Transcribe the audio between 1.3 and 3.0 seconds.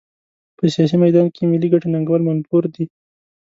کې ملي ګټې ننګول منفور دي.